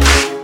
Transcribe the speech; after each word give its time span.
Bye. 0.00 0.35